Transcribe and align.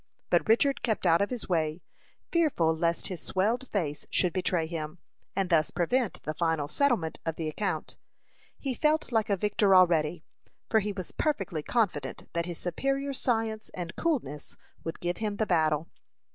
But 0.31 0.49
Richard 0.49 0.81
kept 0.81 1.05
out 1.05 1.21
of 1.21 1.29
his 1.29 1.47
way, 1.47 1.83
fearful 2.31 2.75
lest 2.75 3.05
his 3.05 3.21
swelled 3.21 3.67
face 3.67 4.07
should 4.09 4.33
betray 4.33 4.65
him, 4.65 4.97
and 5.35 5.51
thus 5.51 5.69
prevent 5.69 6.23
the 6.23 6.33
final 6.33 6.67
settlement 6.67 7.19
of 7.23 7.35
the 7.35 7.47
account. 7.47 7.97
He 8.57 8.73
felt 8.73 9.11
like 9.11 9.29
a 9.29 9.37
victor 9.37 9.75
already, 9.75 10.23
for 10.71 10.79
he 10.79 10.91
was 10.91 11.11
perfectly 11.11 11.61
confident 11.61 12.27
that 12.33 12.47
his 12.47 12.57
superior 12.57 13.13
science 13.13 13.69
and 13.75 13.95
coolness 13.95 14.57
would 14.83 15.01
give 15.01 15.17
him 15.17 15.35
the 15.35 15.45
battle. 15.45 15.87